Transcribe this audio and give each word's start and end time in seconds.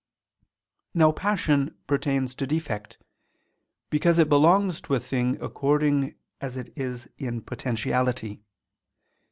Now 0.95 1.11
passion 1.11 1.77
pertains 1.85 2.33
to 2.33 2.47
defect, 2.47 2.97
because 3.91 4.17
it 4.17 4.29
belongs 4.29 4.81
to 4.81 4.95
a 4.95 4.99
thing 4.99 5.39
according 5.39 6.15
as 6.41 6.57
it 6.57 6.75
is 6.75 7.07
in 7.19 7.41
potentiality. 7.43 8.41